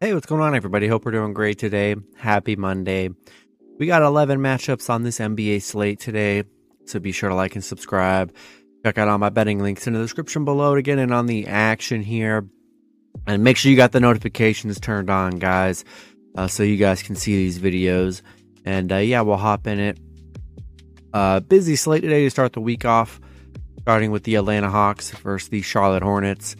Hey, 0.00 0.14
what's 0.14 0.26
going 0.26 0.42
on, 0.42 0.54
everybody? 0.54 0.86
Hope 0.86 1.04
we're 1.04 1.10
doing 1.10 1.32
great 1.32 1.58
today. 1.58 1.96
Happy 2.16 2.54
Monday. 2.54 3.10
We 3.80 3.88
got 3.88 4.02
11 4.02 4.38
matchups 4.38 4.88
on 4.88 5.02
this 5.02 5.18
NBA 5.18 5.60
slate 5.60 5.98
today, 5.98 6.44
so 6.84 7.00
be 7.00 7.10
sure 7.10 7.30
to 7.30 7.34
like 7.34 7.56
and 7.56 7.64
subscribe. 7.64 8.32
Check 8.84 8.96
out 8.96 9.08
all 9.08 9.18
my 9.18 9.30
betting 9.30 9.58
links 9.58 9.88
in 9.88 9.94
the 9.94 9.98
description 9.98 10.44
below 10.44 10.76
to 10.76 10.82
get 10.82 11.00
in 11.00 11.10
on 11.10 11.26
the 11.26 11.48
action 11.48 12.00
here. 12.00 12.48
And 13.26 13.42
make 13.42 13.56
sure 13.56 13.72
you 13.72 13.76
got 13.76 13.90
the 13.90 13.98
notifications 13.98 14.78
turned 14.78 15.10
on, 15.10 15.40
guys, 15.40 15.84
uh, 16.36 16.46
so 16.46 16.62
you 16.62 16.76
guys 16.76 17.02
can 17.02 17.16
see 17.16 17.34
these 17.34 17.58
videos. 17.58 18.22
And 18.64 18.92
uh, 18.92 18.98
yeah, 18.98 19.22
we'll 19.22 19.36
hop 19.36 19.66
in 19.66 19.80
it. 19.80 19.98
Uh, 21.12 21.40
busy 21.40 21.74
slate 21.74 22.02
today 22.02 22.22
to 22.22 22.30
start 22.30 22.52
the 22.52 22.60
week 22.60 22.84
off, 22.84 23.20
starting 23.80 24.12
with 24.12 24.22
the 24.22 24.36
Atlanta 24.36 24.70
Hawks 24.70 25.10
versus 25.10 25.48
the 25.48 25.60
Charlotte 25.60 26.04
Hornets. 26.04 26.54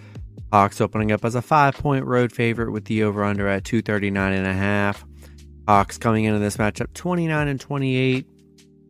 Hawks 0.53 0.81
opening 0.81 1.13
up 1.13 1.25
as 1.25 1.35
a 1.35 1.43
five 1.43 1.75
point 1.75 2.07
road 2.07 2.33
favorite 2.33 2.73
with 2.73 2.87
the 2.87 3.03
over 3.03 3.23
under 3.25 3.47
at 3.49 3.65
239 3.65 4.33
and 4.33 4.47
a 4.47 4.53
half. 4.53 5.05
Hawks 5.67 5.99
coming 5.99 6.25
into 6.25 6.39
this 6.39 6.57
matchup 6.57 6.93
29 6.95 7.49
and 7.49 7.61
28. 7.61 8.27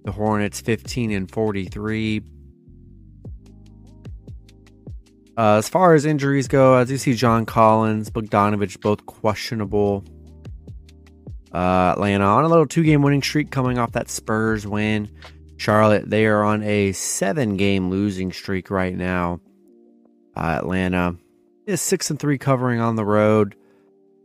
The 0.05 0.13
Hornets 0.13 0.61
15 0.61 1.11
and 1.11 1.31
43. 1.31 2.23
Uh, 5.37 5.57
as 5.59 5.69
far 5.69 5.95
as 5.95 6.05
injuries 6.05 6.49
go, 6.49 6.75
as 6.75 6.91
you 6.91 6.99
see 6.99 7.15
John 7.15 7.47
Collins, 7.47 8.11
Bogdanovich 8.11 8.81
both 8.81 9.07
questionable. 9.07 10.05
Uh, 11.53 11.93
Atlanta 11.95 12.25
on 12.25 12.45
a 12.45 12.49
little 12.49 12.67
two 12.67 12.83
game 12.83 13.03
winning 13.03 13.23
streak 13.23 13.51
coming 13.51 13.79
off 13.79 13.93
that 13.93 14.09
Spurs 14.09 14.67
win. 14.67 15.11
Charlotte, 15.57 16.09
they 16.09 16.27
are 16.27 16.45
on 16.45 16.63
a 16.63 16.93
seven 16.93 17.57
game 17.57 17.91
losing 17.91 18.33
streak 18.33 18.71
right 18.71 18.95
now. 18.95 19.41
Uh, 20.37 20.59
Atlanta 20.61 21.17
is 21.69 21.83
six 21.83 22.11
and 22.11 22.19
three 22.19 22.39
covering 22.39 22.81
on 22.81 22.97
the 22.97 23.05
road, 23.05 23.55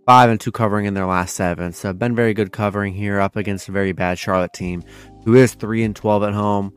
five 0.06 0.30
and 0.30 0.40
two 0.40 0.52
covering 0.52 0.86
in 0.86 0.94
their 0.94 1.06
last 1.06 1.36
seven. 1.36 1.74
So 1.74 1.92
been 1.92 2.16
very 2.16 2.34
good 2.34 2.54
covering 2.54 2.94
here 2.94 3.20
up 3.20 3.36
against 3.36 3.68
a 3.68 3.74
very 3.74 3.92
bad 3.92 4.18
Charlotte 4.18 4.54
team 4.54 4.84
who 5.26 5.36
is 5.36 5.54
three 5.54 5.84
and 5.84 5.96
twelve 5.96 6.24
at 6.24 6.34
home, 6.34 6.74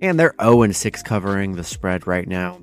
and 0.00 0.18
they're 0.18 0.34
zero 0.40 0.62
and 0.62 0.74
six 0.74 1.02
covering 1.02 1.56
the 1.56 1.64
spread 1.64 2.06
right 2.06 2.28
now. 2.28 2.60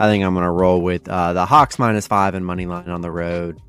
I 0.00 0.08
think 0.08 0.24
I'm 0.24 0.34
gonna 0.34 0.52
roll 0.52 0.82
with 0.82 1.08
uh, 1.08 1.32
the 1.32 1.46
Hawks 1.46 1.78
minus 1.78 2.08
five 2.08 2.34
and 2.34 2.44
money 2.44 2.66
line 2.66 2.88
on 2.88 3.00
the 3.00 3.12
road. 3.12 3.60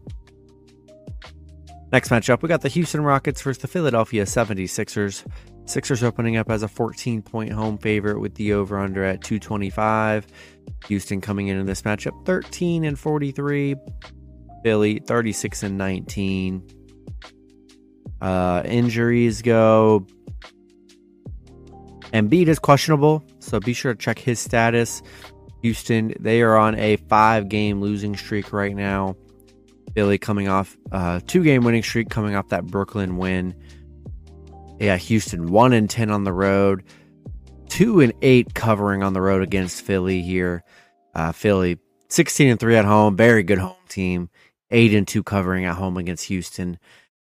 Next 1.91 2.09
matchup, 2.09 2.43
we 2.43 2.49
got 2.49 2.61
the 2.61 2.69
Houston 2.69 3.01
Rockets 3.01 3.41
versus 3.41 3.61
the 3.61 3.67
Philadelphia 3.67 4.23
76ers. 4.25 5.25
Sixers 5.65 6.03
opening 6.03 6.37
up 6.37 6.49
as 6.49 6.63
a 6.63 6.67
14 6.67 7.21
point 7.21 7.51
home 7.51 7.77
favorite 7.77 8.19
with 8.19 8.35
the 8.35 8.53
over 8.53 8.79
under 8.79 9.03
at 9.03 9.23
225. 9.23 10.27
Houston 10.87 11.21
coming 11.21 11.47
into 11.47 11.63
this 11.63 11.81
matchup 11.81 12.25
13 12.25 12.83
and 12.83 12.97
43. 12.97 13.75
Philly 14.63 14.99
36 14.99 15.63
and 15.63 15.77
19. 15.77 16.67
Uh, 18.21 18.61
injuries 18.65 19.41
go. 19.41 20.05
Embiid 22.13 22.47
is 22.47 22.59
questionable, 22.59 23.23
so 23.39 23.59
be 23.59 23.73
sure 23.73 23.93
to 23.93 23.99
check 23.99 24.19
his 24.19 24.39
status. 24.39 25.01
Houston, 25.61 26.13
they 26.19 26.41
are 26.41 26.57
on 26.57 26.75
a 26.75 26.97
five 27.07 27.49
game 27.49 27.81
losing 27.81 28.15
streak 28.15 28.51
right 28.51 28.75
now. 28.75 29.15
Philly 29.93 30.17
coming 30.17 30.47
off 30.47 30.77
uh, 30.91 31.19
two 31.25 31.43
game 31.43 31.63
winning 31.63 31.83
streak, 31.83 32.09
coming 32.09 32.35
off 32.35 32.49
that 32.49 32.65
Brooklyn 32.65 33.17
win. 33.17 33.55
Yeah, 34.79 34.97
Houston 34.97 35.47
one 35.51 35.73
and 35.73 35.89
ten 35.89 36.09
on 36.09 36.23
the 36.23 36.33
road, 36.33 36.83
two 37.67 37.99
and 37.99 38.13
eight 38.21 38.53
covering 38.53 39.03
on 39.03 39.13
the 39.13 39.21
road 39.21 39.41
against 39.43 39.81
Philly 39.81 40.21
here. 40.21 40.63
Uh, 41.13 41.31
Philly 41.31 41.77
sixteen 42.09 42.49
and 42.49 42.59
three 42.59 42.75
at 42.75 42.85
home, 42.85 43.15
very 43.15 43.43
good 43.43 43.59
home 43.59 43.75
team. 43.87 44.29
Eight 44.71 44.93
and 44.93 45.07
two 45.07 45.23
covering 45.23 45.65
at 45.65 45.75
home 45.75 45.97
against 45.97 46.25
Houston. 46.25 46.77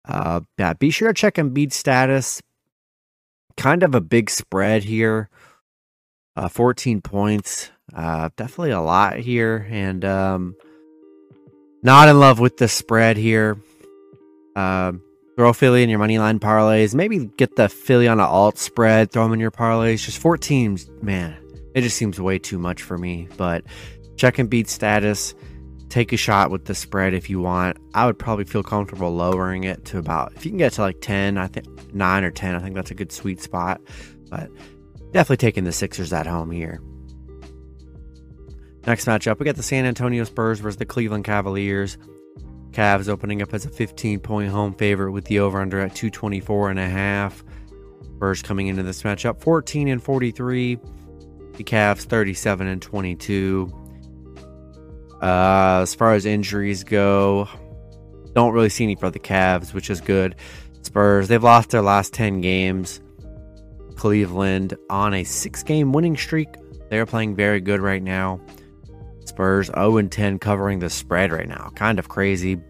Uh, 0.07 0.41
yeah, 0.59 0.75
be 0.75 0.91
sure 0.91 1.09
to 1.09 1.15
check 1.15 1.35
Embiid 1.35 1.73
status. 1.73 2.41
Kind 3.57 3.83
of 3.83 3.95
a 3.95 4.01
big 4.01 4.31
spread 4.31 4.85
here. 4.85 5.29
Uh, 6.37 6.49
14 6.49 7.01
points. 7.01 7.71
Uh, 7.95 8.29
definitely 8.37 8.71
a 8.71 8.81
lot 8.81 9.19
here, 9.19 9.67
and 9.71 10.05
um, 10.05 10.57
not 11.85 12.09
in 12.09 12.19
love 12.19 12.41
with 12.41 12.57
the 12.57 12.67
spread 12.67 13.17
here. 13.17 13.57
Um, 14.57 15.03
Throw 15.37 15.53
Philly 15.53 15.83
in 15.83 15.91
your 15.91 15.99
money 15.99 16.19
line 16.19 16.39
parlays. 16.39 16.95
Maybe 16.95 17.27
get 17.37 17.57
the 17.57 17.69
Philly 17.69 18.07
on 18.07 18.21
an 18.21 18.27
alt 18.27 18.57
spread. 18.57 19.11
Throw 19.11 19.25
them 19.25 19.33
in 19.33 19.41
your 19.41 19.51
parlays. 19.51 20.05
Just 20.05 20.19
four 20.19 20.39
teams, 20.39 20.89
man. 21.03 21.37
It 21.75 21.81
just 21.81 21.97
seems 21.97 22.21
way 22.21 22.39
too 22.39 22.59
much 22.59 22.83
for 22.83 22.97
me. 22.97 23.29
But 23.37 23.65
check 24.17 24.37
Embiid 24.37 24.69
status. 24.69 25.35
Take 25.89 26.13
a 26.13 26.17
shot 26.17 26.53
with 26.53 26.67
the 26.67 26.75
spread 26.75 27.15
if 27.15 27.29
you 27.29 27.41
want. 27.41 27.79
I 27.95 28.07
would 28.07 28.19
probably 28.19 28.45
feel 28.45 28.63
comfortable 28.63 29.13
lowering 29.13 29.65
it 29.65 29.85
to 29.87 29.99
about 29.99 30.33
if 30.37 30.45
you 30.45 30.53
can 30.53 30.59
get 30.59 30.73
to 30.75 30.83
like 30.83 31.01
ten. 31.01 31.37
I 31.37 31.49
think 31.49 31.67
nine 31.93 32.23
or 32.23 32.31
ten. 32.31 32.55
I 32.55 32.61
think 32.61 32.77
that's 32.77 32.93
a 32.93 32.95
good 32.95 33.11
sweet 33.11 33.43
spot. 33.43 33.81
But 34.31 34.51
definitely 35.11 35.39
taking 35.39 35.65
the 35.65 35.73
Sixers 35.73 36.13
at 36.13 36.29
home 36.29 36.53
here. 36.53 36.81
Next 38.87 39.07
matchup, 39.07 39.39
we 39.39 39.47
got 39.47 39.57
the 39.57 39.63
San 39.63 39.87
Antonio 39.87 40.25
Spurs 40.25 40.61
versus 40.61 40.77
the 40.77 40.85
Cleveland 40.85 41.25
Cavaliers. 41.25 41.97
Cavs 42.73 43.09
opening 43.09 43.41
up 43.41 43.55
as 43.55 43.65
a 43.65 43.71
15 43.71 44.21
point 44.21 44.51
home 44.51 44.75
favorite 44.75 45.13
with 45.13 45.25
the 45.25 45.39
over 45.39 45.61
under 45.61 45.81
at 45.81 45.95
224 45.95 46.71
and 46.71 46.79
a 46.79 46.89
half. 46.89 47.43
Spurs 48.17 48.43
coming 48.43 48.67
into 48.67 48.83
this 48.83 49.03
matchup 49.03 49.41
14 49.41 49.89
and 49.89 50.03
43. 50.03 50.79
The 51.55 51.65
Cavs 51.65 52.03
37 52.03 52.67
and 52.67 52.83
22. 52.83 53.73
Uh, 55.23 55.81
as 55.83 55.95
far 55.95 56.13
as 56.13 56.27
injuries 56.27 56.85
go, 56.85 57.49
don't 58.35 58.53
really 58.53 58.69
see 58.69 58.85
any 58.85 58.97
for 58.97 59.11
the 59.11 59.19
Cavs, 59.19 59.73
which 59.73 59.89
is 59.89 60.03
good. 60.03 60.35
Spurs, 60.83 61.29
they've 61.29 61.43
lost 61.43 61.71
their 61.71 61.81
last 61.81 62.13
10 62.13 62.43
games. 62.43 63.01
Cleveland 63.95 64.77
on 64.91 65.15
a 65.15 65.25
six 65.25 65.63
game 65.63 65.93
winning 65.93 66.17
streak. 66.17 66.49
They're 66.91 67.07
playing 67.07 67.37
very 67.37 67.61
good 67.61 67.81
right 67.81 68.03
now. 68.03 68.41
Spurs 69.35 69.67
0 69.67 70.01
10 70.01 70.39
covering 70.39 70.79
the 70.79 70.89
spread 70.89 71.33
right 71.33 71.49
now. 71.49 71.73
Kind 71.75 71.99
of 71.99 72.09
crazy. 72.09 72.61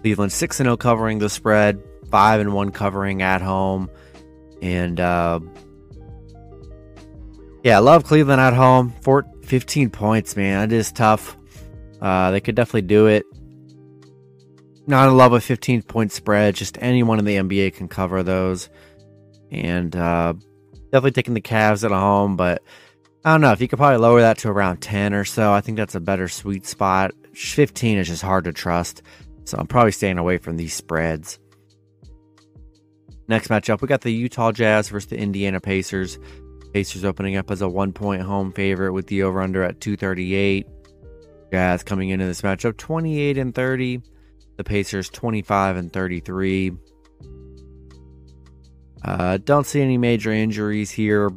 Cleveland 0.00 0.32
6 0.32 0.56
0 0.56 0.76
covering 0.78 1.18
the 1.18 1.28
spread, 1.28 1.82
5 2.10 2.40
and 2.40 2.54
1 2.54 2.70
covering 2.72 3.20
at 3.20 3.42
home. 3.42 3.90
And 4.62 4.98
uh, 4.98 5.40
yeah, 7.62 7.76
I 7.76 7.80
love 7.80 8.04
Cleveland 8.04 8.40
at 8.40 8.54
home. 8.54 8.94
Four, 9.02 9.26
15 9.44 9.90
points, 9.90 10.34
man. 10.34 10.64
It 10.64 10.72
is 10.72 10.90
tough. 10.90 11.36
Uh, 12.00 12.30
they 12.30 12.40
could 12.40 12.54
definitely 12.54 12.82
do 12.82 13.06
it. 13.06 13.26
Not 14.86 15.08
in 15.08 15.16
love 15.16 15.32
with 15.32 15.44
15 15.44 15.82
point 15.82 16.10
spread. 16.10 16.54
Just 16.54 16.78
anyone 16.80 17.18
in 17.18 17.26
the 17.26 17.36
NBA 17.36 17.74
can 17.74 17.86
cover 17.86 18.22
those. 18.22 18.70
And 19.50 19.94
uh, 19.94 20.32
definitely 20.84 21.10
taking 21.10 21.34
the 21.34 21.42
Cavs 21.42 21.84
at 21.84 21.90
home, 21.90 22.36
but 22.36 22.62
I 23.24 23.32
don't 23.32 23.40
know 23.40 23.52
if 23.52 23.60
you 23.60 23.68
could 23.68 23.78
probably 23.78 23.98
lower 23.98 24.20
that 24.20 24.38
to 24.38 24.48
around 24.48 24.78
10 24.78 25.14
or 25.14 25.24
so. 25.24 25.52
I 25.52 25.60
think 25.60 25.76
that's 25.76 25.94
a 25.94 26.00
better 26.00 26.28
sweet 26.28 26.66
spot. 26.66 27.12
15 27.34 27.98
is 27.98 28.08
just 28.08 28.22
hard 28.22 28.44
to 28.44 28.52
trust. 28.52 29.02
So 29.44 29.58
I'm 29.58 29.68
probably 29.68 29.92
staying 29.92 30.18
away 30.18 30.38
from 30.38 30.56
these 30.56 30.74
spreads. 30.74 31.38
Next 33.28 33.48
matchup, 33.48 33.80
we 33.80 33.86
got 33.86 34.00
the 34.00 34.12
Utah 34.12 34.50
Jazz 34.50 34.88
versus 34.88 35.08
the 35.08 35.18
Indiana 35.18 35.60
Pacers. 35.60 36.18
Pacers 36.74 37.04
opening 37.04 37.36
up 37.36 37.50
as 37.50 37.62
a 37.62 37.68
one 37.68 37.92
point 37.92 38.22
home 38.22 38.50
favorite 38.50 38.92
with 38.92 39.06
the 39.06 39.22
over 39.22 39.40
under 39.40 39.62
at 39.62 39.80
238. 39.80 40.66
Jazz 41.52 41.82
coming 41.84 42.08
into 42.08 42.26
this 42.26 42.42
matchup 42.42 42.76
28 42.76 43.38
and 43.38 43.54
30. 43.54 44.00
The 44.56 44.64
Pacers 44.64 45.08
25 45.10 45.76
and 45.76 45.92
33. 45.92 46.72
Uh, 49.04 49.38
don't 49.38 49.66
see 49.66 49.80
any 49.80 49.98
major 49.98 50.32
injuries 50.32 50.90
here. 50.90 51.30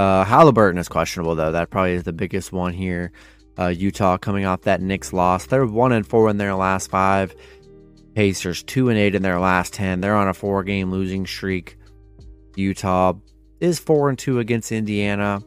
Uh, 0.00 0.24
Halliburton 0.24 0.78
is 0.78 0.88
questionable 0.88 1.34
though. 1.34 1.52
That 1.52 1.68
probably 1.68 1.92
is 1.92 2.04
the 2.04 2.12
biggest 2.14 2.52
one 2.52 2.72
here. 2.72 3.12
Uh, 3.58 3.66
Utah 3.66 4.16
coming 4.16 4.46
off 4.46 4.62
that 4.62 4.80
Knicks 4.80 5.12
loss. 5.12 5.44
They're 5.44 5.66
one 5.66 5.92
and 5.92 6.06
four 6.06 6.30
in 6.30 6.38
their 6.38 6.54
last 6.54 6.90
five. 6.90 7.34
Pacers 8.14 8.62
two 8.62 8.88
and 8.88 8.98
eight 8.98 9.14
in 9.14 9.20
their 9.20 9.38
last 9.38 9.74
ten. 9.74 10.00
They're 10.00 10.16
on 10.16 10.26
a 10.26 10.32
four 10.32 10.64
game 10.64 10.90
losing 10.90 11.26
streak. 11.26 11.76
Utah 12.56 13.12
is 13.60 13.78
four 13.78 14.08
and 14.08 14.18
two 14.18 14.38
against 14.38 14.72
Indiana. 14.72 15.42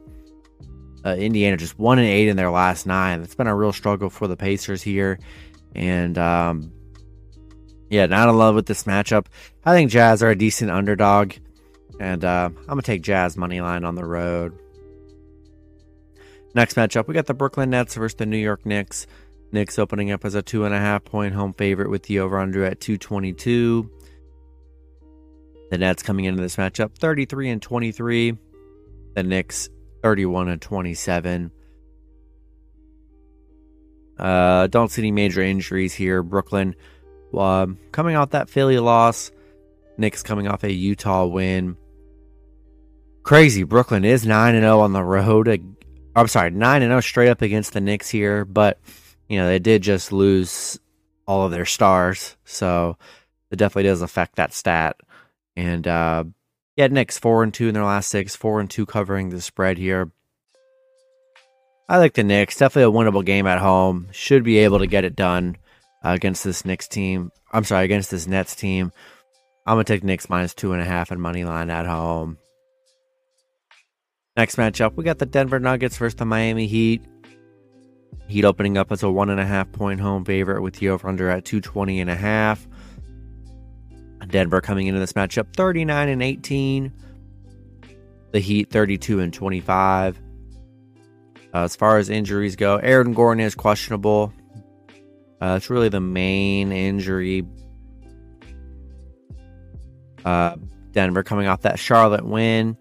Uh, 1.03 1.15
Indiana 1.15 1.57
just 1.57 1.79
one 1.79 1.97
and 1.97 2.07
eight 2.07 2.27
in 2.27 2.37
their 2.37 2.51
last 2.51 2.85
nine. 2.85 3.21
It's 3.23 3.33
been 3.33 3.47
a 3.47 3.55
real 3.55 3.73
struggle 3.73 4.11
for 4.11 4.27
the 4.27 4.37
Pacers 4.37 4.83
here, 4.83 5.17
and 5.73 6.15
um, 6.19 6.71
yeah, 7.89 8.05
not 8.05 8.29
in 8.29 8.37
love 8.37 8.53
with 8.53 8.67
this 8.67 8.83
matchup. 8.83 9.25
I 9.65 9.73
think 9.73 9.89
Jazz 9.89 10.21
are 10.21 10.29
a 10.29 10.35
decent 10.35 10.69
underdog. 10.69 11.33
And 11.99 12.23
uh, 12.23 12.49
I'm 12.51 12.65
going 12.65 12.79
to 12.79 12.85
take 12.85 13.01
Jazz 13.01 13.37
money 13.37 13.61
line 13.61 13.85
on 13.85 13.95
the 13.95 14.05
road. 14.05 14.57
Next 16.55 16.75
matchup, 16.75 17.07
we 17.07 17.13
got 17.13 17.25
the 17.25 17.33
Brooklyn 17.33 17.71
Nets 17.71 17.95
versus 17.95 18.15
the 18.15 18.25
New 18.25 18.37
York 18.37 18.65
Knicks. 18.65 19.07
Knicks 19.51 19.77
opening 19.77 20.11
up 20.11 20.25
as 20.25 20.35
a 20.35 20.41
two 20.41 20.65
and 20.65 20.73
a 20.73 20.79
half 20.79 21.03
point 21.03 21.33
home 21.33 21.53
favorite 21.53 21.89
with 21.89 22.03
the 22.03 22.19
over 22.19 22.39
under 22.39 22.63
at 22.63 22.79
222. 22.79 23.89
The 25.71 25.77
Nets 25.77 26.03
coming 26.03 26.25
into 26.25 26.41
this 26.41 26.55
matchup 26.55 26.95
33 26.95 27.49
and 27.49 27.61
23. 27.61 28.37
The 29.15 29.23
Knicks 29.23 29.69
31 30.03 30.49
and 30.49 30.61
27. 30.61 31.51
Uh, 34.17 34.67
don't 34.67 34.89
see 34.89 35.01
any 35.01 35.11
major 35.11 35.41
injuries 35.41 35.93
here. 35.93 36.21
Brooklyn 36.21 36.75
uh, 37.35 37.67
coming 37.91 38.15
off 38.15 38.31
that 38.31 38.49
Philly 38.49 38.77
loss. 38.77 39.31
Knicks 39.97 40.23
coming 40.23 40.47
off 40.47 40.63
a 40.63 40.71
Utah 40.71 41.25
win. 41.25 41.77
Crazy. 43.23 43.63
Brooklyn 43.63 44.03
is 44.03 44.25
9 44.25 44.53
0 44.53 44.79
on 44.79 44.93
the 44.93 45.03
road. 45.03 45.47
I'm 46.15 46.27
sorry, 46.27 46.51
9 46.51 46.81
0 46.81 46.99
straight 46.99 47.29
up 47.29 47.41
against 47.41 47.73
the 47.73 47.81
Knicks 47.81 48.09
here, 48.09 48.45
but, 48.45 48.79
you 49.29 49.37
know, 49.37 49.47
they 49.47 49.59
did 49.59 49.81
just 49.81 50.11
lose 50.11 50.79
all 51.25 51.45
of 51.45 51.51
their 51.51 51.65
stars. 51.65 52.35
So 52.43 52.97
it 53.49 53.55
definitely 53.55 53.89
does 53.89 54.01
affect 54.01 54.35
that 54.35 54.53
stat. 54.53 54.97
And, 55.55 55.87
uh, 55.87 56.25
yeah, 56.75 56.87
Knicks 56.87 57.17
4 57.17 57.43
and 57.43 57.53
2 57.53 57.69
in 57.69 57.73
their 57.73 57.85
last 57.85 58.09
six, 58.09 58.35
4 58.35 58.59
and 58.59 58.69
2 58.69 58.85
covering 58.85 59.29
the 59.29 59.39
spread 59.39 59.77
here. 59.77 60.11
I 61.87 61.97
like 61.97 62.13
the 62.13 62.23
Knicks. 62.23 62.57
Definitely 62.57 62.93
a 62.93 62.97
winnable 62.97 63.25
game 63.25 63.47
at 63.47 63.59
home. 63.59 64.07
Should 64.11 64.43
be 64.43 64.59
able 64.59 64.79
to 64.79 64.87
get 64.87 65.03
it 65.05 65.15
done 65.15 65.57
uh, 66.03 66.09
against 66.09 66.43
this 66.43 66.65
Knicks 66.65 66.87
team. 66.87 67.31
I'm 67.51 67.63
sorry, 67.63 67.85
against 67.85 68.11
this 68.11 68.27
Nets 68.27 68.55
team. 68.55 68.91
I'm 69.65 69.75
gonna 69.75 69.83
take 69.83 70.03
Knicks 70.03 70.29
minus 70.29 70.53
two 70.53 70.73
and 70.73 70.81
a 70.81 70.85
half 70.85 71.11
and 71.11 71.21
money 71.21 71.45
line 71.45 71.69
at 71.69 71.85
home. 71.85 72.37
Next 74.35 74.55
matchup, 74.55 74.95
we 74.95 75.03
got 75.03 75.19
the 75.19 75.27
Denver 75.27 75.59
Nuggets 75.59 75.97
versus 75.97 76.15
the 76.15 76.25
Miami 76.25 76.65
Heat. 76.65 77.03
Heat 78.27 78.45
opening 78.45 78.79
up 78.79 78.91
as 78.91 79.03
a 79.03 79.11
one 79.11 79.29
and 79.29 79.39
a 79.39 79.45
half 79.45 79.71
point 79.71 79.99
home 79.99 80.25
favorite 80.25 80.61
with 80.61 80.75
the 80.75 80.89
over 80.89 81.07
under 81.07 81.29
at 81.29 81.45
220 81.45 82.01
and 82.01 82.09
a 82.09 82.15
half. 82.15 82.67
Denver 84.27 84.61
coming 84.61 84.87
into 84.87 84.99
this 84.99 85.13
matchup 85.13 85.55
39 85.55 86.09
and 86.09 86.23
18. 86.23 86.91
The 88.31 88.39
Heat 88.39 88.71
32 88.71 89.19
and 89.19 89.31
25. 89.31 90.19
Uh, 91.53 91.57
as 91.59 91.75
far 91.75 91.99
as 91.99 92.09
injuries 92.09 92.55
go, 92.55 92.77
Aaron 92.77 93.13
Gordon 93.13 93.43
is 93.43 93.53
questionable. 93.53 94.33
Uh, 95.39 95.55
it's 95.57 95.69
really 95.69 95.89
the 95.89 95.99
main 95.99 96.71
injury. 96.71 97.45
Uh, 100.25 100.55
Denver 100.91 101.21
coming 101.21 101.45
off 101.45 101.61
that 101.61 101.77
Charlotte 101.77 102.25
win. 102.25 102.75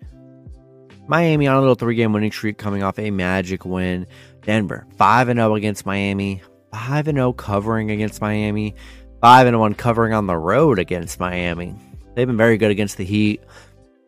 Miami 1.07 1.47
on 1.47 1.57
a 1.57 1.61
little 1.61 1.75
three 1.75 1.95
game 1.95 2.13
winning 2.13 2.33
streak 2.33 2.59
coming 2.59 2.83
off 2.83 2.99
a 2.99 3.11
magic 3.11 3.65
win. 3.65 4.07
Denver 4.43 4.87
5 4.97 5.27
0 5.29 5.55
against 5.55 5.87
Miami, 5.87 6.43
5 6.73 7.07
0 7.07 7.33
covering 7.33 7.91
against 7.91 8.21
Miami, 8.21 8.75
5 9.21 9.55
1 9.55 9.75
covering 9.75 10.13
on 10.15 10.27
the 10.27 10.37
road 10.37 10.79
against 10.79 11.21
Miami. 11.21 11.75
They've 12.15 12.27
been 12.27 12.37
very 12.37 12.59
good 12.59 12.71
against 12.71 12.97
the 12.97 13.05
Heat. 13.05 13.43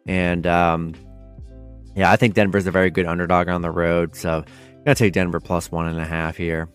And 0.07 0.47
um, 0.47 0.95
yeah, 1.95 2.11
I 2.11 2.17
think 2.17 2.35
Denver's 2.35 2.67
a 2.67 2.71
very 2.71 2.91
good 2.91 3.07
underdog 3.07 3.49
on 3.49 3.63
the 3.63 3.71
road. 3.71 4.15
So 4.17 4.39
I'm 4.39 4.85
going 4.85 4.95
to 4.95 4.95
take 4.95 5.13
Denver 5.13 5.41
plus 5.41 5.71
one 5.71 5.87
and 5.87 5.99
a 5.99 6.05
half 6.05 6.37
here. 6.37 6.69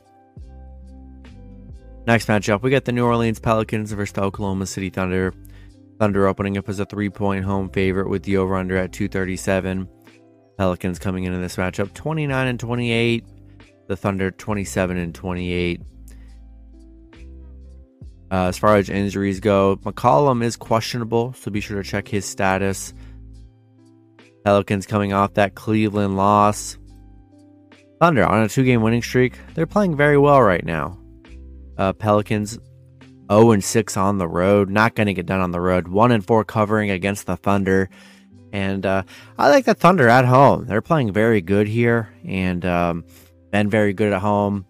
Next 2.08 2.28
matchup, 2.28 2.64
we 2.64 2.72
got 2.72 2.86
the 2.86 2.92
New 2.92 3.06
Orleans 3.06 3.40
Pelicans 3.40 3.92
versus 3.92 4.14
the 4.14 4.24
Oklahoma 4.24 4.66
City 4.66 4.90
Thunder. 4.90 5.34
Thunder 6.00 6.28
opening 6.28 6.58
up 6.58 6.70
as 6.70 6.80
a 6.80 6.86
three 6.86 7.10
point 7.10 7.46
home 7.46 7.70
favorite 7.70 8.10
with 8.10 8.24
the 8.24 8.38
over 8.38 8.56
under 8.56 8.78
at 8.78 8.92
237. 8.94 9.88
Pelicans 10.60 11.00
coming 11.00 11.24
into 11.24 11.40
this 11.40 11.56
matchup 11.56 11.94
29 11.94 12.48
and 12.48 12.60
28. 12.60 13.24
The 13.88 13.96
Thunder 13.96 14.30
27 14.30 14.98
and 14.98 15.16
28. 15.16 15.82
Uh, 18.30 18.36
as 18.36 18.58
far 18.58 18.76
as 18.76 18.90
injuries 18.90 19.40
go, 19.40 19.78
McCollum 19.84 20.44
is 20.44 20.58
questionable, 20.58 21.32
so 21.32 21.50
be 21.50 21.62
sure 21.62 21.82
to 21.82 21.90
check 21.90 22.10
his 22.10 22.26
status. 22.26 22.94
Pelicans 24.44 24.86
coming 24.86 25.14
off 25.14 25.36
that 25.36 25.56
Cleveland 25.56 26.18
loss. 26.18 26.78
Thunder 28.02 28.26
on 28.26 28.44
a 28.44 28.50
two 28.50 28.66
game 28.66 28.82
winning 28.82 29.02
streak. 29.02 29.40
They're 29.54 29.66
playing 29.66 29.96
very 29.96 30.18
well 30.18 30.42
right 30.42 30.66
now. 30.66 31.00
Uh, 31.78 31.94
Pelicans 31.94 32.60
0 33.32 33.52
and 33.52 33.64
6 33.64 33.96
on 33.96 34.18
the 34.18 34.28
road. 34.28 34.70
Not 34.70 34.96
going 34.96 35.08
to 35.08 35.14
get 35.14 35.26
done 35.26 35.40
on 35.40 35.52
the 35.52 35.62
road. 35.62 35.88
1 35.88 36.12
and 36.12 36.28
4 36.28 36.44
covering 36.44 36.92
against 36.92 37.28
the 37.28 37.38
Thunder. 37.38 37.90
And 38.52 38.86
uh, 38.86 39.04
I 39.38 39.50
like 39.50 39.66
the 39.66 39.74
Thunder 39.74 40.08
at 40.08 40.26
home. 40.26 40.66
They're 40.66 40.82
playing 40.82 41.14
very 41.14 41.42
good 41.42 41.68
here 41.68 42.10
and 42.26 42.66
um, 42.66 43.06
been 43.52 43.70
very 43.70 43.94
good 43.94 44.14
at 44.14 44.22
home. 44.22 44.66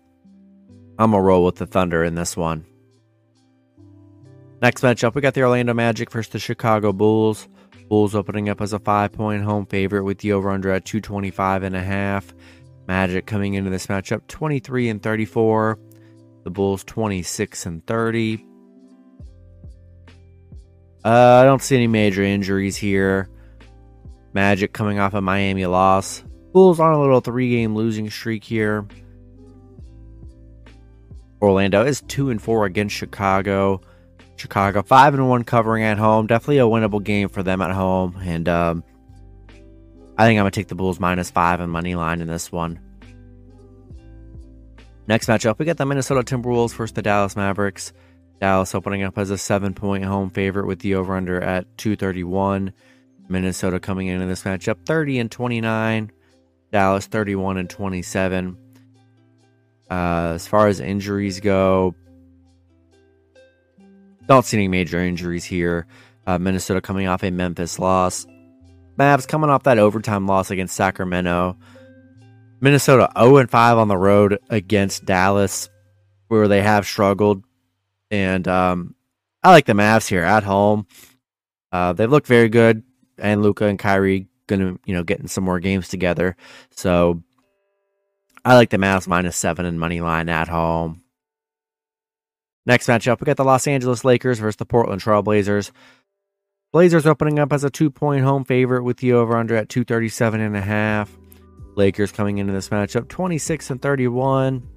I'm 0.97 1.11
going 1.11 1.21
to 1.21 1.25
roll 1.25 1.45
with 1.45 1.55
the 1.55 1.65
Thunder 1.65 2.03
in 2.03 2.15
this 2.15 2.35
one. 2.35 2.65
Next 4.61 4.81
matchup, 4.81 5.15
we 5.15 5.21
got 5.21 5.33
the 5.33 5.43
Orlando 5.43 5.73
Magic 5.73 6.11
versus 6.11 6.33
the 6.33 6.39
Chicago 6.39 6.91
Bulls. 6.91 7.47
Bulls 7.87 8.13
opening 8.13 8.49
up 8.49 8.61
as 8.61 8.73
a 8.73 8.79
five 8.79 9.13
point 9.13 9.43
home 9.43 9.65
favorite 9.65 10.03
with 10.03 10.19
the 10.19 10.33
over 10.33 10.49
under 10.49 10.69
at 10.71 10.85
225 10.85 11.63
and 11.63 11.75
a 11.75 11.81
half. 11.81 12.33
Magic 12.87 13.25
coming 13.25 13.53
into 13.53 13.69
this 13.69 13.87
matchup 13.87 14.27
23 14.27 14.89
and 14.89 15.01
34. 15.01 15.79
The 16.43 16.49
Bulls 16.49 16.83
26 16.83 17.65
and 17.65 17.85
30. 17.87 18.45
Uh, 21.05 21.41
I 21.41 21.43
don't 21.45 21.61
see 21.61 21.75
any 21.75 21.87
major 21.87 22.23
injuries 22.23 22.75
here. 22.75 23.29
Magic 24.33 24.73
coming 24.73 24.99
off 24.99 25.13
a 25.13 25.21
Miami 25.21 25.65
loss. 25.65 26.23
Bulls 26.53 26.79
on 26.79 26.93
a 26.93 26.99
little 26.99 27.21
three 27.21 27.49
game 27.49 27.75
losing 27.75 28.09
streak 28.09 28.43
here. 28.43 28.87
Orlando 31.41 31.85
is 31.85 32.01
2 32.01 32.29
and 32.31 32.41
4 32.41 32.65
against 32.65 32.95
Chicago. 32.95 33.81
Chicago 34.39 34.81
five 34.81 35.13
and 35.13 35.27
one 35.27 35.43
covering 35.43 35.83
at 35.83 35.97
home. 35.97 36.25
Definitely 36.25 36.59
a 36.59 36.63
winnable 36.63 37.03
game 37.03 37.29
for 37.29 37.43
them 37.43 37.61
at 37.61 37.71
home, 37.71 38.17
and 38.21 38.47
um, 38.47 38.83
I 40.17 40.25
think 40.25 40.39
I'm 40.39 40.43
gonna 40.43 40.51
take 40.51 40.69
the 40.69 40.75
Bulls 40.75 40.99
minus 40.99 41.29
five 41.29 41.59
and 41.59 41.71
money 41.71 41.95
line 41.95 42.21
in 42.21 42.27
this 42.27 42.51
one. 42.51 42.79
Next 45.07 45.27
matchup, 45.27 45.59
we 45.59 45.65
got 45.65 45.77
the 45.77 45.85
Minnesota 45.85 46.23
Timberwolves 46.23 46.73
versus 46.73 46.93
the 46.93 47.01
Dallas 47.01 47.35
Mavericks. 47.35 47.93
Dallas 48.39 48.73
opening 48.73 49.03
up 49.03 49.17
as 49.17 49.29
a 49.29 49.37
seven 49.37 49.73
point 49.73 50.05
home 50.05 50.29
favorite 50.29 50.67
with 50.67 50.79
the 50.79 50.95
over 50.95 51.15
under 51.15 51.41
at 51.41 51.65
231. 51.77 52.71
Minnesota 53.29 53.79
coming 53.79 54.07
into 54.07 54.25
this 54.25 54.43
matchup 54.43 54.85
30 54.85 55.19
and 55.19 55.31
29. 55.31 56.11
Dallas 56.71 57.07
31 57.07 57.57
and 57.57 57.69
27. 57.69 58.57
Uh, 59.89 60.31
as 60.35 60.47
far 60.47 60.67
as 60.67 60.79
injuries 60.79 61.39
go, 61.39 61.95
don't 64.27 64.45
see 64.45 64.57
any 64.57 64.67
major 64.67 64.99
injuries 64.99 65.43
here. 65.43 65.87
Uh, 66.27 66.37
Minnesota 66.37 66.81
coming 66.81 67.07
off 67.07 67.23
a 67.23 67.31
Memphis 67.31 67.79
loss. 67.79 68.27
Mavs 68.97 69.27
coming 69.27 69.49
off 69.49 69.63
that 69.63 69.79
overtime 69.79 70.27
loss 70.27 70.51
against 70.51 70.75
Sacramento. 70.75 71.57
Minnesota 72.61 73.09
0 73.17 73.37
and 73.37 73.49
5 73.49 73.77
on 73.77 73.87
the 73.87 73.97
road 73.97 74.37
against 74.49 75.05
Dallas, 75.05 75.69
where 76.27 76.47
they 76.47 76.61
have 76.61 76.85
struggled. 76.85 77.43
And 78.11 78.47
um, 78.47 78.95
I 79.41 79.51
like 79.51 79.65
the 79.65 79.73
Mavs 79.73 80.07
here 80.07 80.23
at 80.23 80.43
home. 80.43 80.85
Uh, 81.71 81.93
they 81.93 82.05
look 82.05 82.27
very 82.27 82.49
good, 82.49 82.83
and 83.21 83.41
Luka 83.41 83.65
and 83.65 83.79
Kyrie 83.79 84.27
gonna 84.47 84.77
you 84.85 84.93
know 84.93 85.03
getting 85.03 85.27
some 85.27 85.43
more 85.43 85.59
games 85.59 85.87
together. 85.87 86.35
So 86.71 87.23
I 88.43 88.55
like 88.55 88.69
the 88.69 88.77
Mavs 88.77 89.07
minus 89.07 89.37
seven 89.37 89.65
and 89.65 89.79
money 89.79 90.01
line 90.01 90.29
at 90.29 90.47
home. 90.47 91.03
Next 92.65 92.87
matchup, 92.87 93.19
we 93.19 93.25
got 93.25 93.37
the 93.37 93.43
Los 93.43 93.67
Angeles 93.67 94.03
Lakers 94.03 94.39
versus 94.39 94.57
the 94.57 94.65
Portland. 94.65 95.03
Blazers 95.23 95.71
Blazers 96.71 97.07
opening 97.07 97.39
up 97.39 97.51
as 97.51 97.63
a 97.63 97.69
two 97.69 97.89
point 97.89 98.23
home 98.23 98.43
favorite 98.43 98.83
with 98.83 98.97
the 98.97 99.13
over 99.13 99.35
under 99.35 99.55
at 99.55 99.69
237 99.69 100.39
and 100.39 100.55
a 100.55 100.61
half. 100.61 101.17
Lakers 101.75 102.11
coming 102.11 102.37
into 102.37 102.53
this 102.53 102.69
matchup 102.69 103.07
26 103.07 103.71
and 103.71 103.81
31. 103.81 104.67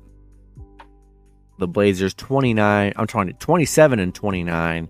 The 1.58 1.68
Blazers 1.68 2.14
29, 2.14 2.92
I'm 2.96 3.06
trying 3.06 3.26
to 3.26 3.34
27 3.34 3.98
and 3.98 4.14
29. 4.14 4.88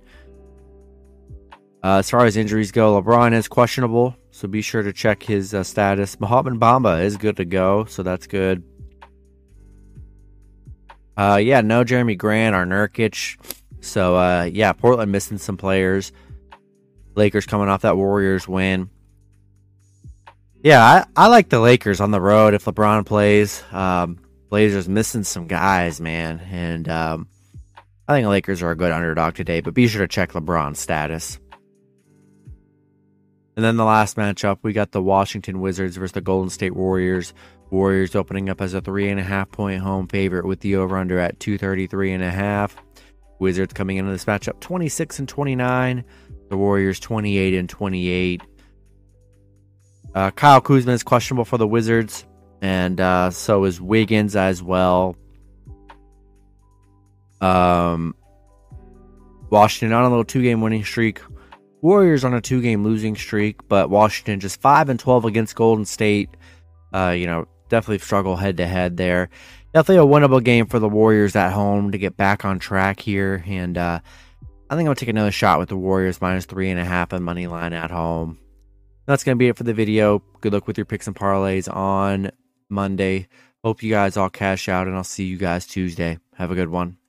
Uh, 1.84 1.98
as 1.98 2.08
far 2.08 2.24
as 2.24 2.36
injuries 2.36 2.70
go, 2.70 3.00
LeBron 3.00 3.32
is 3.32 3.48
questionable, 3.48 4.14
so 4.30 4.46
be 4.46 4.62
sure 4.62 4.82
to 4.82 4.92
check 4.92 5.22
his 5.22 5.52
uh, 5.52 5.64
status. 5.64 6.18
Mohamed 6.20 6.60
Bamba 6.60 7.02
is 7.02 7.16
good 7.16 7.36
to 7.38 7.44
go, 7.44 7.84
so 7.86 8.04
that's 8.04 8.28
good. 8.28 8.62
Uh, 11.16 11.40
yeah, 11.42 11.60
no 11.60 11.84
Jerami 11.84 12.16
Grant 12.16 12.54
or 12.54 12.64
Nurkic. 12.64 13.36
So, 13.80 14.16
uh, 14.16 14.48
yeah, 14.52 14.72
Portland 14.72 15.10
missing 15.10 15.38
some 15.38 15.56
players. 15.56 16.12
Lakers 17.16 17.46
coming 17.46 17.68
off 17.68 17.82
that 17.82 17.96
Warriors 17.96 18.46
win. 18.46 18.88
Yeah, 20.62 20.82
I, 20.84 21.24
I 21.24 21.26
like 21.26 21.48
the 21.48 21.58
Lakers 21.58 22.00
on 22.00 22.12
the 22.12 22.20
road 22.20 22.54
if 22.54 22.64
LeBron 22.64 23.04
plays. 23.04 23.62
Um, 23.72 24.20
Blazers 24.48 24.88
missing 24.88 25.24
some 25.24 25.48
guys, 25.48 26.00
man. 26.00 26.38
And 26.50 26.88
um, 26.88 27.28
I 28.06 28.14
think 28.14 28.24
the 28.24 28.30
Lakers 28.30 28.62
are 28.62 28.70
a 28.70 28.76
good 28.76 28.92
underdog 28.92 29.34
today, 29.34 29.60
but 29.60 29.74
be 29.74 29.88
sure 29.88 30.02
to 30.02 30.08
check 30.08 30.32
LeBron's 30.32 30.78
status. 30.78 31.40
And 33.56 33.64
then 33.64 33.76
the 33.76 33.84
last 33.84 34.16
matchup, 34.16 34.58
we 34.62 34.72
got 34.72 34.92
the 34.92 35.02
Washington 35.02 35.60
Wizards 35.60 35.96
versus 35.96 36.12
the 36.12 36.20
Golden 36.20 36.50
State 36.50 36.74
Warriors. 36.74 37.34
Warriors 37.70 38.14
opening 38.14 38.48
up 38.48 38.60
as 38.60 38.74
a 38.74 38.80
three 38.80 39.08
and 39.08 39.20
a 39.20 39.22
half 39.22 39.50
point 39.50 39.80
home 39.80 40.06
favorite 40.06 40.46
with 40.46 40.60
the 40.60 40.76
over 40.76 40.96
under 40.96 41.18
at 41.18 41.40
233 41.40 42.12
and 42.12 42.24
a 42.24 42.30
half. 42.30 42.76
Wizards 43.38 43.72
coming 43.72 43.96
into 43.96 44.10
this 44.10 44.24
matchup 44.24 44.60
26 44.60 45.18
and 45.18 45.28
29. 45.28 46.04
The 46.48 46.56
Warriors 46.56 47.00
28 47.00 47.54
and 47.54 47.68
28. 47.68 48.42
Uh, 50.14 50.30
Kyle 50.30 50.60
Kuzma 50.60 50.92
is 50.92 51.02
questionable 51.02 51.46
for 51.46 51.56
the 51.56 51.66
Wizards, 51.66 52.26
and 52.60 53.00
uh, 53.00 53.30
so 53.30 53.64
is 53.64 53.80
Wiggins 53.80 54.36
as 54.36 54.62
well. 54.62 55.16
Um, 57.40 58.14
Washington 59.50 59.94
on 59.94 60.04
a 60.04 60.08
little 60.08 60.24
two 60.24 60.42
game 60.42 60.60
winning 60.60 60.84
streak. 60.84 61.20
Warriors 61.82 62.24
on 62.24 62.32
a 62.32 62.40
two 62.40 62.62
game 62.62 62.84
losing 62.84 63.16
streak, 63.16 63.68
but 63.68 63.90
Washington 63.90 64.40
just 64.40 64.60
5 64.60 64.88
and 64.88 64.98
12 64.98 65.24
against 65.24 65.56
Golden 65.56 65.84
State. 65.84 66.30
Uh, 66.94 67.14
you 67.16 67.26
know, 67.26 67.46
definitely 67.68 67.98
struggle 67.98 68.36
head 68.36 68.56
to 68.58 68.66
head 68.66 68.96
there. 68.96 69.28
Definitely 69.74 70.04
a 70.04 70.06
winnable 70.06 70.42
game 70.42 70.66
for 70.66 70.78
the 70.78 70.88
Warriors 70.88 71.34
at 71.34 71.52
home 71.52 71.90
to 71.92 71.98
get 71.98 72.16
back 72.16 72.44
on 72.44 72.58
track 72.58 73.00
here. 73.00 73.42
And 73.46 73.76
uh, 73.76 74.00
I 74.70 74.74
think 74.76 74.80
I'm 74.80 74.84
going 74.84 74.94
to 74.94 75.00
take 75.00 75.08
another 75.08 75.32
shot 75.32 75.58
with 75.58 75.70
the 75.70 75.76
Warriors 75.76 76.20
minus 76.20 76.44
three 76.44 76.70
and 76.70 76.78
a 76.78 76.84
half 76.84 77.12
and 77.12 77.24
money 77.24 77.46
line 77.46 77.72
at 77.72 77.90
home. 77.90 78.38
That's 79.06 79.24
going 79.24 79.36
to 79.36 79.38
be 79.38 79.48
it 79.48 79.56
for 79.56 79.64
the 79.64 79.74
video. 79.74 80.22
Good 80.40 80.52
luck 80.52 80.68
with 80.68 80.78
your 80.78 80.84
picks 80.84 81.08
and 81.08 81.16
parlays 81.16 81.74
on 81.74 82.30
Monday. 82.68 83.26
Hope 83.64 83.82
you 83.82 83.90
guys 83.90 84.16
all 84.16 84.30
cash 84.30 84.68
out, 84.68 84.86
and 84.86 84.94
I'll 84.94 85.04
see 85.04 85.24
you 85.24 85.36
guys 85.36 85.66
Tuesday. 85.66 86.18
Have 86.34 86.50
a 86.50 86.54
good 86.54 86.68
one. 86.68 87.01